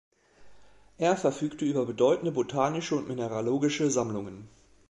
[0.97, 4.49] Er verfügte über bedeutende botanische und mineralogische Sammlungen.